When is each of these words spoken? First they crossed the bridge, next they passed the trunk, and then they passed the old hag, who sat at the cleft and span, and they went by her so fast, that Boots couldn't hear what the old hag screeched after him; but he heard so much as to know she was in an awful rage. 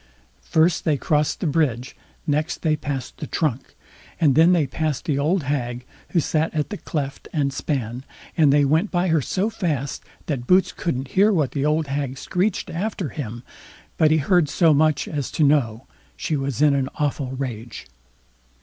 First 0.49 0.83
they 0.83 0.97
crossed 0.97 1.41
the 1.41 1.45
bridge, 1.45 1.95
next 2.25 2.63
they 2.63 2.75
passed 2.75 3.17
the 3.17 3.27
trunk, 3.27 3.75
and 4.19 4.33
then 4.33 4.51
they 4.51 4.65
passed 4.65 5.05
the 5.05 5.19
old 5.19 5.43
hag, 5.43 5.85
who 6.09 6.19
sat 6.19 6.51
at 6.55 6.71
the 6.71 6.77
cleft 6.77 7.27
and 7.31 7.53
span, 7.53 8.03
and 8.35 8.51
they 8.51 8.65
went 8.65 8.89
by 8.89 9.09
her 9.09 9.21
so 9.21 9.51
fast, 9.51 10.01
that 10.25 10.47
Boots 10.47 10.71
couldn't 10.71 11.09
hear 11.09 11.31
what 11.31 11.51
the 11.51 11.67
old 11.67 11.85
hag 11.85 12.17
screeched 12.17 12.71
after 12.71 13.09
him; 13.09 13.43
but 13.97 14.09
he 14.09 14.17
heard 14.17 14.49
so 14.49 14.73
much 14.73 15.07
as 15.07 15.29
to 15.29 15.43
know 15.43 15.85
she 16.17 16.35
was 16.35 16.63
in 16.63 16.73
an 16.73 16.89
awful 16.95 17.33
rage. 17.33 17.85